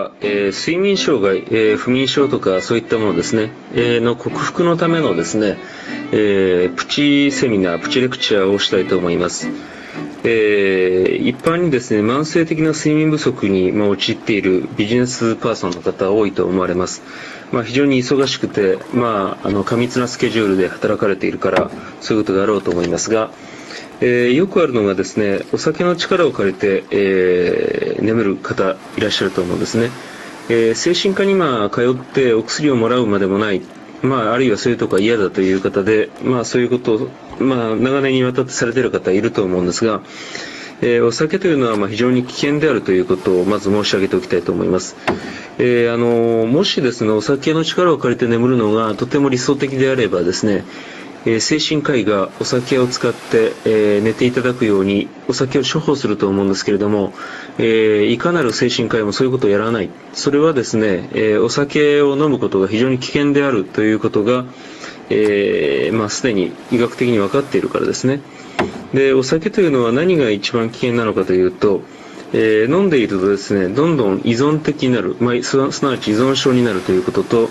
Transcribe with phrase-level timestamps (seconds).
[0.00, 5.58] は、えー、睡眠障害、えー、不眠症とかそういったものですね、えー、の克服のためのですね、
[6.12, 9.48] えプチセミナー、プチレクチャーをしたいと思います。
[10.24, 17.02] え一般にですね、慢性的な睡眠不足に、まあ、陥っているビジネスパーソンの方多いと思われます。
[17.52, 21.70] まあ、非常に忙しくて、まあ、あの過密なスケジュールで働かれているから
[22.00, 23.30] そういうことがあろうと思いますが、
[24.00, 29.90] えー、よくあるのがですねお酒の力を借りて、えー、眠る方いらっしゃると思うんですね、
[30.48, 33.60] えー、精神科に今通ってお薬をもらうまでもない、
[34.02, 37.08] まあ、あるいはそういうとこは嫌だという方で、まあ、そういうことを、
[37.42, 40.00] まあ、長年にわたってされている方いると思うんですが、
[40.82, 44.96] え、お酒というのはま非常に危険であるということをまず申し上げておきたいと思います。
[45.58, 50.64] えー、あのもしですねお酒の力を借りて眠るのがとても理想的であればですね
[51.26, 57.12] えー、精神科医がお酒を使って、えー、寝ていただくようにお酒を処方すると思うんですけれども、
[57.58, 59.90] えー、いかなる精神科医もそういうことをやらない。
[60.12, 64.44] それはですね、えお酒を飲むことが非常に危険であるということが、
[65.10, 68.20] えまあ、すでに医学的に分かっているからですね。
[68.94, 71.82] でお酒というのは何が一番危険なのかというと、
[72.32, 77.50] え飲んでいるとですねどんどん依存的になる、まあ、すなわち依存症になるということと、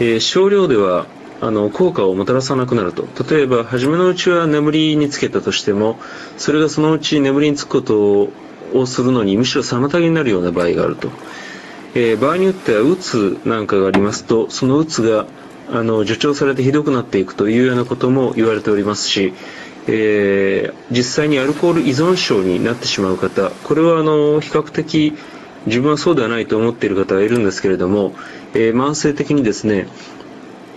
[0.00, 1.06] え少量では
[1.40, 3.06] あの効果をもたらさなくなると。
[3.28, 5.98] 例えば初めのうちは眠りにつけたとしても
[6.36, 8.30] それがそのうち眠りにつくこと
[8.72, 11.10] をするのにむしろ妨げになるような場合があると、
[11.94, 15.26] えー、場合によってはうつなんかがありますとそのうつが
[15.70, 19.32] あの助長されてひどくなっていくというようなことも言われておりますし、
[19.86, 25.16] えー、実際にアルコール依存症になってしまう方これはあの比較的
[25.66, 28.14] 自分はそうではないと思っている方がいるんですけれども、
[28.52, 29.86] えー、慢性的にですね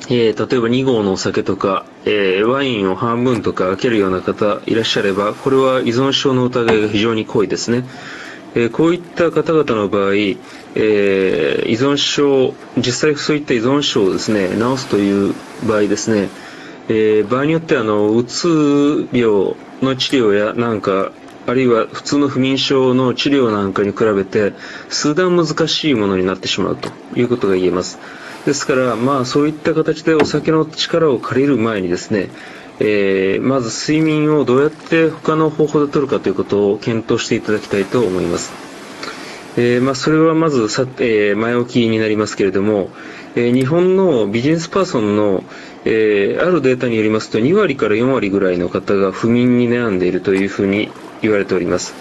[0.10, 7.84] えー、例えば2合のお酒とか、えー、ワインを半分とか開けるような方いらっしゃれば、これは依存症の疑いが非常に濃いですね。
[8.56, 10.14] えー、こういった方々の場合、
[10.76, 15.34] え依存症、実際そういった依存症をですね、治すという
[15.68, 16.30] 場合ですね、
[16.88, 21.12] え場合によってはあの、うつ病の治療やなんか、
[21.48, 24.54] あるいは普通の不眠症の治療なんかに比べて、
[24.90, 28.00] 数段難しいものになってしまうということが言えます。
[28.48, 32.30] ですから、まあ、そういった形でお酒の力を借りる前にですね、
[32.80, 38.54] えー、まず睡眠をどうやって他の方法で取るかということを検討していただきたいと思います。
[39.58, 42.90] えー、まあ、それはまずさ、えー、前置きになりますけれども、
[43.36, 45.44] え日本のビジネスパーソンの、
[45.84, 50.90] えあるデータによりますと2割から4割ぐらいの方が不眠に悩んでいるというふうに
[51.22, 51.94] 言われております。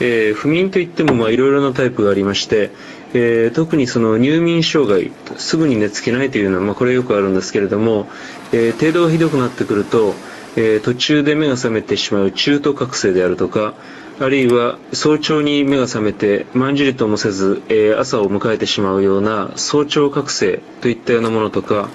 [0.00, 2.70] え不眠といってもいろいろなタイプがありまして、
[3.14, 8.08] えー、特にその入眠障害すぐに寝つけないというのは、まあ、これよくあるんですけれども、
[8.52, 10.14] えー、程度がひどくなってくると、
[10.56, 13.74] えー、途中で目が覚めてしまう中途覚醒であるとか
[14.20, 21.88] あるいは早朝に目が覚めてまんじりともせず、え朝を迎えてしまうような早朝覚醒といったようなものとか、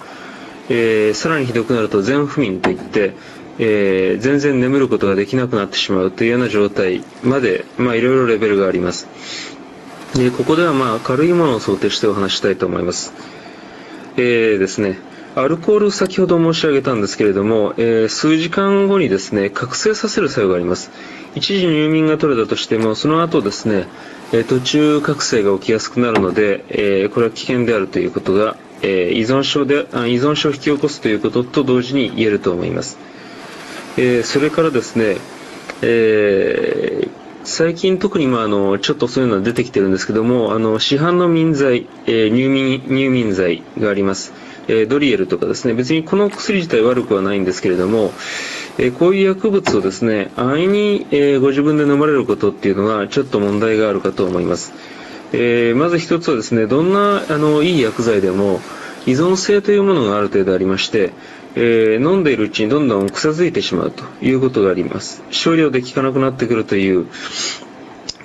[0.67, 3.13] えさらにひどくなると全不眠といって、
[3.57, 9.58] え全然眠ることができなくなってしまうというような状態まで、まあ、いろいろレベルがあります。
[10.15, 13.13] でここではまあ軽いものを想定してお話したいと思います。
[14.17, 14.97] えー、ですね、
[15.35, 20.91] アルコール先ほど申し上げたんですけれども、えー、数時間後にですね、覚醒させる作用があります。
[21.35, 23.87] 一時入眠が取れたとしても、その後ですね、
[24.31, 32.97] え途中覚醒が起きやすくなるので、え、これは危険であるということが、え依存症であ依存症を引き起こすということと同時に言えると思います。
[33.97, 35.17] えそれからですね、
[35.81, 37.09] えー、
[37.49, 44.33] 最近特にまああのちょっとそういうのは出てきてるんですけどもあの市販の眠剤、えー、入眠入眠剤があります、
[44.67, 45.73] えー、ドリエルとかですね。
[45.73, 48.13] 別にこの薬自体悪くはないんですけれども、
[48.77, 54.71] えー、こういう薬物をですね安易に、えご自分で飲まれることっていうのはちょっと問題があるかと思います、
[55.33, 58.61] えまず一つはですねどんなあのいい薬剤でも
[59.07, 61.13] 依存性というものがある程度ありまして、
[61.61, 65.21] えー、飲んでいるうちにどんどん癖づいてしまうということがあります。
[65.29, 67.07] 少量で効かなくなってくるという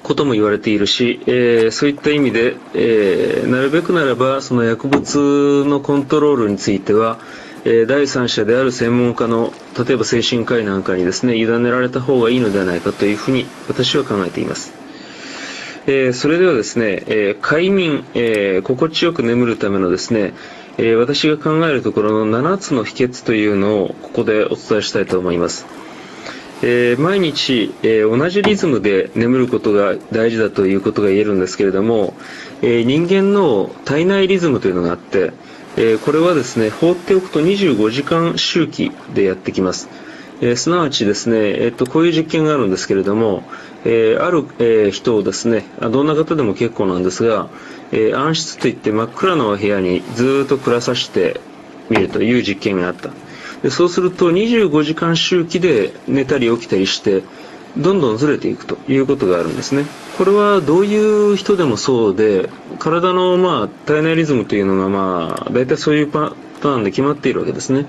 [0.05, 7.19] ことも言われているし、えー、そういった意味で、えー、なるべくならばその薬物のコントロールについては、
[7.65, 14.73] え第三者である専門家の例えば精神科医なんかにですね委ねられた方がいいのではないかというふうに私は考えています。
[15.87, 20.35] えそれではですね、え快眠、え心地よく眠るためのですね、
[20.79, 25.67] え、私が考えるところの7つの秘訣というのをここでお伝えしたいと思います。
[26.63, 32.15] えー、毎日、えー、同じリズムで眠ることが大事だということが言えるんですけれども、
[32.63, 35.33] え人間の体内リズムというのがあって、
[35.77, 39.89] えこれはですね放っておくと25時間周期でやってきます。
[40.45, 43.45] えー、すなわちですね、えっと、こういう実験があるんですけれども、
[43.87, 47.49] えー、ある、え、人をですね、どんな方でも結構なんですが、
[47.93, 51.41] え、暗室といって真っ暗な部屋にずっと暮らさせて
[51.89, 53.11] みるという実験があった。
[53.63, 57.23] でそうすると25時間周期で寝たり起きたりして、
[57.79, 59.87] どんどんずれていくということがあるんですね。
[60.19, 67.87] これはどういう人でもそうで、体のまあ体内リズムというのがまあ大体そういうパターンで決まっているわけですね。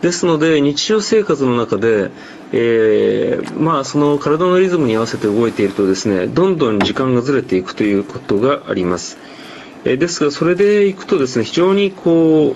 [0.00, 2.10] ですので日常生活の中で、
[2.52, 9.18] えー、まあその体のリズムに合わせて動いているとですね、どんどん時間がずれていくということがあります。
[9.84, 12.54] えー、ですがそれでいくとですね、非常にこ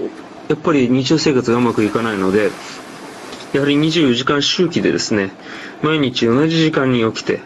[0.49, 2.51] うやっぱり日常生活がうまくいかないので、
[3.53, 5.31] やはり24時間周期でですね、
[5.83, 7.41] 毎日同じ時間に起きて、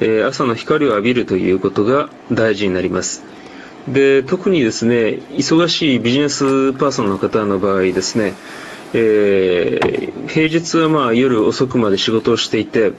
[0.00, 3.24] えー、朝の光を浴びるということが大事になります。
[3.88, 8.34] で、特にですね、忙しいビジネスパーソンの方の場合ですね、
[8.94, 12.92] えー、平日はまあ夜遅くまで仕事をしていて、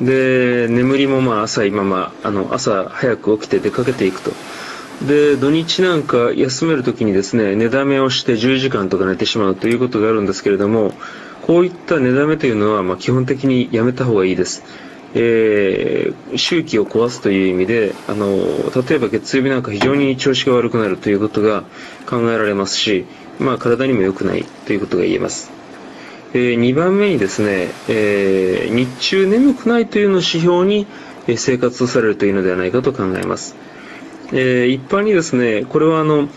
[0.00, 4.32] で、眠りもまあ浅いまま、あの、朝早く起きて出かけていくと。
[5.06, 10.92] で、土日なんか休めるときにですね、寝だめをして10時間とか寝てしまうということがあるんですけれども、
[11.42, 14.64] こういった寝だめというのは、まあ、基本的にやめた方がいいです。
[15.14, 18.36] えー、周期を壊すという意味で、あの、
[18.88, 21.64] 例えば月曜日なんか非常に調子が悪くなるということが
[22.06, 23.06] 考えられますし、
[23.38, 25.50] まあ、体にも良くないということが言えます。
[26.34, 30.86] えー、2番目にですね、えー、日中眠くないというのを指標に
[31.36, 33.56] 生活をされるというのではないかと考えます。
[34.32, 36.28] え、一般にですね、これはあの、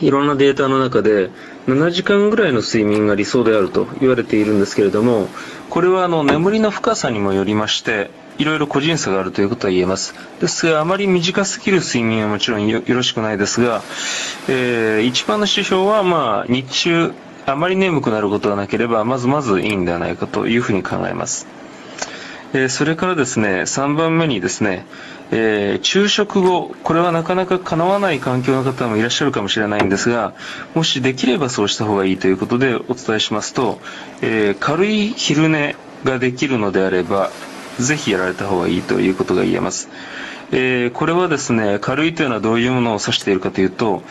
[0.00, 1.30] いろんなデータの中で
[1.68, 5.28] 7時間ぐらいの睡眠が理想であると言われているんですけれども
[5.70, 10.14] これはあの眠りの深さにもよりましていろいろ個人差があるということは言えます。
[10.40, 13.82] ですがあまり短すぎる睡眠はもちろんよろしくないですが、
[14.48, 17.12] えー、一番の指標はまあ日中
[17.46, 21.46] あまり眠くなることがなければまずまずいいんではないかというふうに考えます。
[22.54, 24.84] えそれからですね、3番目にですね、
[25.30, 30.34] えー、昼食後、これはなかなか叶わない環境の方もいらっしゃるかもしれないんですが、
[30.74, 33.80] もしできればそうした方がいいということでお伝えしますと、
[34.20, 37.30] えー、軽い昼寝ができるのであれば、
[37.78, 39.88] ぜひやられた方がいいということが言えます。
[40.50, 44.02] えー、これはですね、軽いというのはどういうものを指しているかというと、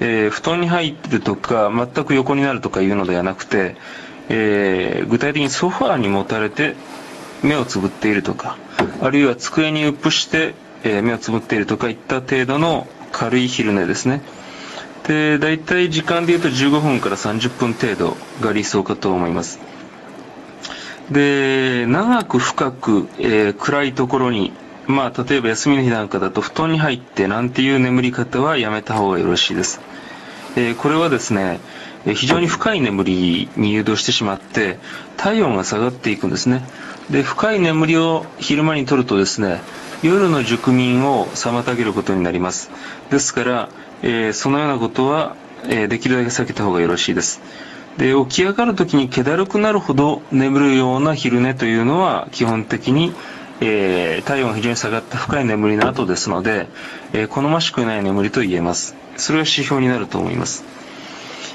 [0.00, 3.76] えー、布団に入ってるとか、全く横になるとかいうのではなくて、
[4.30, 6.74] えー、具体的にソファーに持たれて
[7.42, 8.56] 目をつぶっているとか、
[9.02, 14.22] あるいは机にうっぷして、え、目をつぶっているとかいった程度の軽い昼寝ですね。
[15.06, 19.58] で、大体時間で言うと15分から30分程度が理想かと思います。
[21.10, 24.52] で、長く深く、えー、暗いところに、
[24.86, 29.80] まあ、例えば休みの日なんかだと布団に入ってなんていう眠り方はやめた方がよろしいです。
[30.56, 31.60] えー、これはですね、
[32.06, 34.78] 非常に深い眠りに誘導してしまって
[35.16, 36.62] 体温が下がっていくんですね。
[37.10, 39.60] で深い眠りを昼間にとるとですね
[40.02, 42.70] 夜の熟眠を妨げることになります。
[43.10, 43.68] ですから、
[44.02, 47.42] えー、そのようなことは、えー、できるだけ避けた方がよろしいです。
[47.98, 53.12] で起き上がるときに気だるくなるほど眠るような昼寝というのは基本的に
[53.62, 56.68] えー、体温が非常に下がった深い眠りの後ですので、
[57.12, 58.96] えー、好ましくない眠りと言えます。
[59.18, 60.64] それが指標になると思います。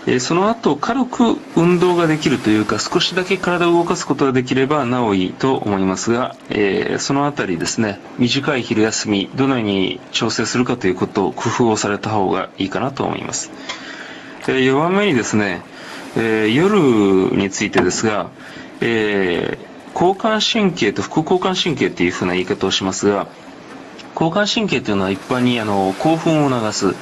[0.08, 13.50] えその後軽く運動ができるというか少しだけ体を動かすことができればなおいいと思いますが、えー、そのあたりですね短い昼休みどのように調整するかということを工夫をされた方がいいかなと思います、
[14.48, 15.64] えー、4番目にですね、
[16.16, 18.30] えー、夜についてですが、
[18.82, 23.28] えー交感神経と副交感神経というふうな言い方をしますが
[24.14, 26.96] 交感神経というのは一般にあの興奮を促す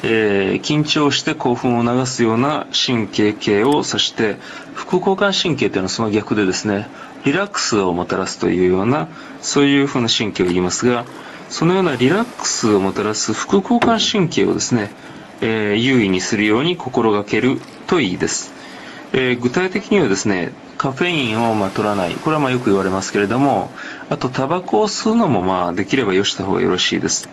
[0.00, 4.36] えー、緊張して興奮を流すような神経系を指して
[4.74, 6.86] 副交感神経というのはその逆でですね
[7.24, 9.08] リラックスをもたらすというような
[9.40, 11.04] そういうふうな神経を言いますが
[11.48, 14.92] そのようなリラックスをもたらす副交感神経をですね、
[15.40, 17.58] え、優位にするように心がける
[17.88, 18.52] といいです、
[19.12, 23.70] えー、具体的にはですねカフェインをまあ取らないこれはまあよく言われますけれども
[24.10, 27.28] あとタバコを吸うのもまあできればよした方がよろしいです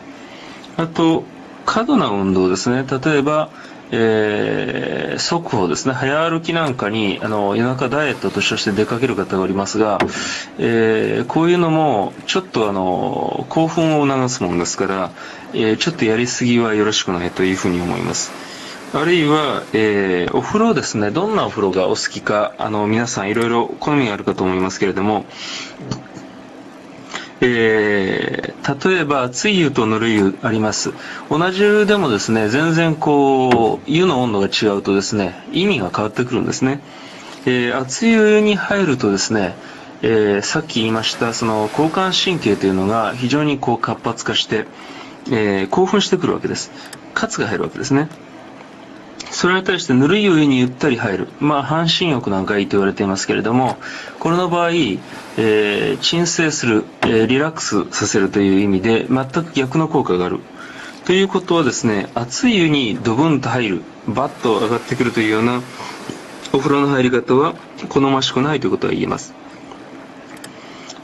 [0.77, 1.23] あと
[1.65, 2.85] 過度な運動ですね。
[2.89, 3.49] 例えば、
[3.91, 5.93] えー、速歩ですね。
[5.93, 9.99] 早歩きなんかに、あの、夜中ダイエットとして出かける方がおりますが、
[10.57, 15.11] えー、こういうのも、ちょっとあの、興奮を促すものですから、
[15.53, 18.31] え、ちょっとやりすぎはよろしくないというふうに思います。
[18.95, 21.11] あるいは、えー、お風呂ですね。
[21.11, 25.25] どんなお風呂がお好きか、あの、皆さんいろいろ好みがあるかと思いますけれども、
[27.41, 30.93] えー、例えば熱い湯とぬるい湯あります
[31.29, 36.81] 同じ湯でもですね全然こう湯の温度が違うとですね意味が変わってくるんですね
[37.47, 39.53] えー、熱い湯に入るとですね、
[40.01, 44.65] えー、さっき言いましたその交感神経というのが非常にこう活発化して、
[45.31, 46.71] え、興奮してくるわけです。
[47.13, 48.09] 喝が入るわけですね。
[49.35, 51.27] それに対してぬるいお湯にゆったり入る。
[51.41, 53.75] まあ、半身浴なんかいいと言われていますけれども、
[54.17, 60.39] これの場合、えー、鎮静する、えー、リラックスさせるという意味で、全く逆の効果がある。
[61.03, 65.61] ということはですね、熱い湯にドブンと入る、バッと上がってくるというような
[66.53, 67.55] お風呂の入り方は
[67.89, 69.33] 好ましくないということが言えます。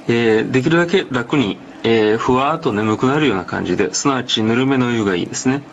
[0.08, 5.64] えー、できるだけ楽に、え、ふわーっと眠くなるような感じで、すなわちぬるめの湯がいいですね。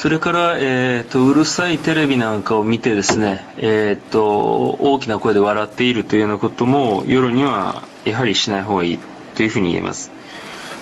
[0.00, 8.98] それから、えーと、うるさいテレビなんかを見てですね、えーと、大きな声で笑っているというようなことも夜にはやはりしない方がいい
[9.34, 10.10] というふうに言えます。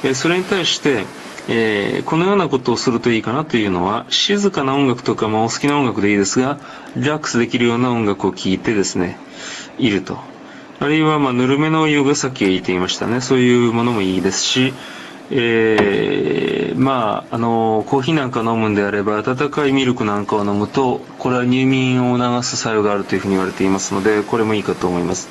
[0.04, 1.04] えー、それに対して、
[1.48, 6.60] えー、このようなことをするといいかなというのは静かな音楽とか、まあ、お好きな音楽でいいですが
[6.94, 9.18] リラックスできるような音楽を聴いてですね
[9.80, 10.16] いると
[10.78, 14.74] あるいは、まあ、ぬるめの湯がさっき言っていましたねそういうものもいいですし、
[15.30, 25.28] えー、まあ、あのコーヒーなんか飲むんであれば温かいミルクなんかを飲むとこれは入眠を促す作用があるというふうに言われていますのでこれもいいかと思います。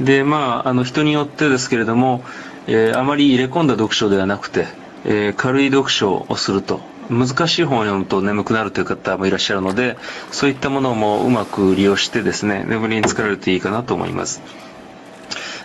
[0.00, 2.24] でまああの人によってですけれども、
[2.66, 4.66] えー、あまり入れ込んだ読書ではなくて
[5.04, 6.80] えー、軽い読書をすると
[7.10, 9.96] 難しい本を読むと眠くなるという方もいらっしゃるので
[10.30, 14.40] そういったものもうまく利用してですね眠りに疲れるといいかなと思います。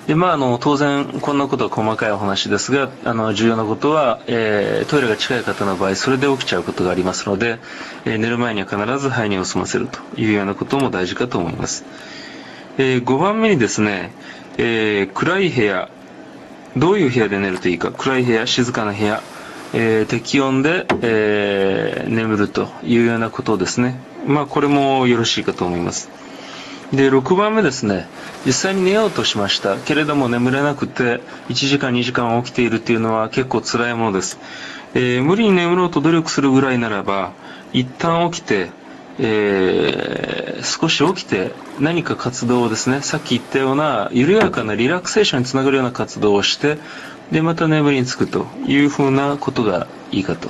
[0.08, 7.60] でまあ、あの当然こんなことは細かいお話ですがあの重要なことは、えー、トイレが近い方の場合それで起きちゃうことがありますので、
[8.06, 11.84] えー、寝る前には必ず肺にを済ませるというようなことも大事かと思います、
[12.78, 14.14] えー、5番目にですね、
[14.58, 15.90] え暗い部屋。
[16.78, 17.92] どういう部屋で寝るといいか。
[17.92, 19.22] 暗い部屋静かな部屋、
[19.74, 24.00] え、適温で、え、眠るというようなことですね。
[24.26, 26.10] まあこれもよろしいかと思います。
[26.94, 28.08] で6番目ですね。
[28.46, 29.78] 実際に寝ようとしました。
[29.78, 34.40] けれども眠れなくて1時間2時間起きているというのは結構辛いものです、
[34.94, 37.34] えー、無理に眠ろうと努力するぐらいならば
[37.74, 38.70] 一旦起きて
[39.20, 46.78] えー、少し起きて何か活動をですねさっき言ったような緩やかなリラクセーションにつながるような活動をして
[47.32, 50.50] でまた眠りにつくというふうなことがいいかと、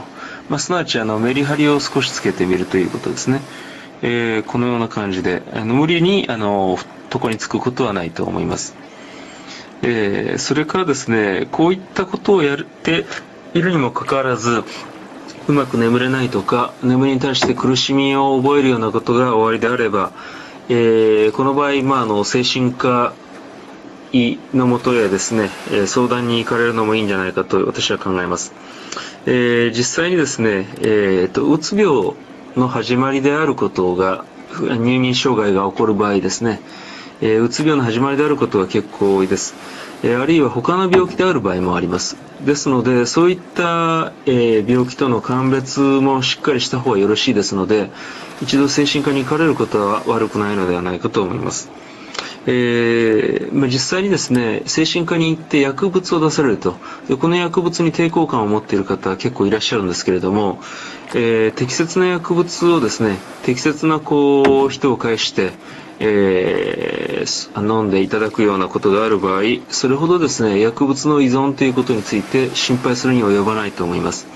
[0.50, 3.40] まあ、すなわちあのメリハリを少しつけてみるということですね、
[4.02, 6.78] えー、このような感じであの無理にあの
[7.14, 8.76] 床につくことはないと思います、
[9.82, 13.06] えー、それからですねこういったことをやって
[13.54, 14.64] いるにもかかわらず
[15.48, 20.12] うまく眠れないとか眠りに対して苦しみを覚えるようなことが終わりであれば、
[20.70, 23.14] えー、この場合、まあ、あの精神科
[24.12, 28.54] 医のもとへですね、え相談に行かれるのもいいんじゃないかと私は考えます、
[29.26, 32.14] えー、実際にですね、えーと、うつ病
[32.58, 34.26] の始まりであることが
[34.80, 36.60] 入眠障害が起こる場合ですね、
[37.22, 39.56] えー、うつ病の始まりであることは結構多いです。
[40.04, 42.18] えあるいは他の病気である場合もあります。
[42.46, 47.90] ですのでそういった、え病気との鑑別もしっかりした方がよろしいですので
[48.44, 51.72] 一度精神科に行かれることは悪くないのではないかと思います、
[52.50, 56.76] えー、まあ、実際にですね精神科に行って薬物を出されると。
[57.10, 60.60] でこの薬物に抵抗感を持っている方は結構いらっしゃるんですけれども、
[61.14, 65.52] えー、適切な薬物をですね適切なこう人を介して
[66.00, 74.28] えー、飲んでいただくようなことがある場合それほどですね薬物の依存ということについて心配するには及ばないと思います、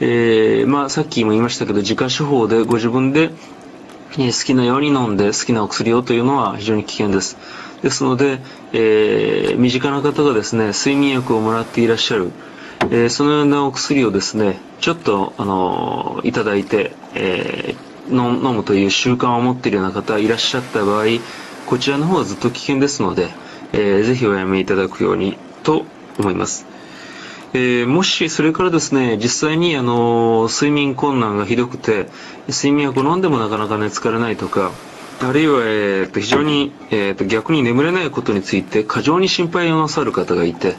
[0.00, 3.30] えー、まあ、さっきも言いましたけど自家処方でご自分で
[4.16, 7.36] 好きなように飲んで好きなお薬をというのは非常に危険です
[7.82, 8.38] ですので、
[8.72, 12.30] えー、身近な方がですね睡眠薬をもらっていらっしゃる
[12.90, 21.06] えー、そのようなお薬をですねちょっとあのいただいて、えー飲むという習慣を持っているような方いらっしゃった場合
[21.66, 23.28] こちらの方はずっと危険ですので、
[23.72, 25.84] えー、ぜひおやめいただくようにと
[26.18, 26.71] 思います。
[27.54, 32.08] えー、もしそれからですね実際にあの睡眠困難がひどくて
[32.48, 34.72] 睡眠薬を飲んでもなかなか寝つかれないとか
[35.20, 40.74] あるいは、えー、と非常に、えー、と逆に眠れないことについて過剰に心配をなさる方がいて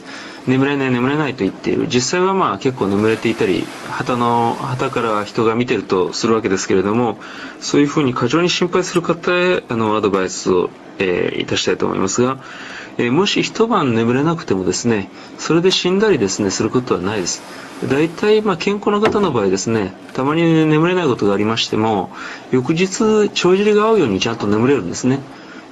[0.46, 1.86] 眠れない眠れないと言っている。
[1.86, 7.18] 実際はまあ結構眠れていたり旗の旗から人が見てるとするわけですけれども
[7.60, 12.38] そういうふうに過剰に心配する方へあのアドバイスを、えー、いたしたいと思いますが、
[12.98, 17.42] えー、もし一晩眠れなくてもですねそれで死んだりですねすることはないです。
[17.88, 22.10] 大体まあ健康な方の場合ですねたまに眠れないことがありましても
[22.50, 25.20] 翌日帳尻が合うようにちゃんと眠れるんですね。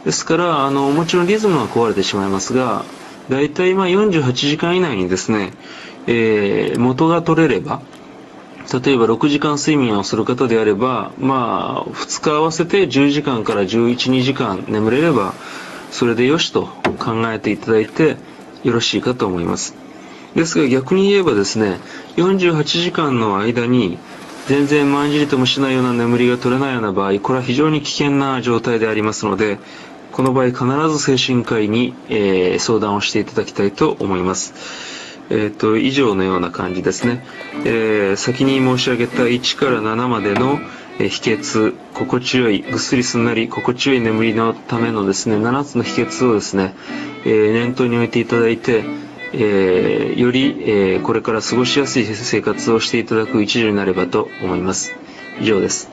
[0.05, 2.85] ですからあのもちろんリズムは壊れてしまいますが
[3.29, 5.53] 大体まあ48時間以内にですね、
[6.09, 7.81] えー、元が取れれば
[8.73, 15.35] 例えば6時間睡眠をする方であれば、まあ、2日合わせて10時間から11、2時間眠れれば、
[15.91, 18.17] それでよしと考えていただいて
[18.63, 19.75] よろしいかと思います。
[20.35, 21.79] ですが逆に言えばですね、
[22.17, 23.99] 48時間の間に
[24.47, 29.59] 全然まんじりともしないような眠りが取れないような場合、これは非常に危険な状態でありますので、
[30.13, 34.55] この場合必ず精神科医に、えー、相談をしていただきたいと思います。
[35.31, 37.25] えっ、ー、と、以上のような感じですね。
[37.65, 40.59] えー、先に申し上げた1から7までの、
[40.99, 46.75] 秘訣、心地よい、ぐっすりすんなり心地よい眠りのためのですね、7つの秘訣をですね、
[47.25, 48.85] え、念頭に置いていただいて、
[49.33, 54.95] え、より、え、これから過ごしやすい生活をしていただく一助になればと思います。
[55.41, 55.91] 以上です。